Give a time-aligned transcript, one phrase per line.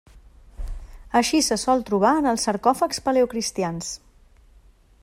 [1.19, 3.93] Així se sol trobar en els sarcòfags paleocristians.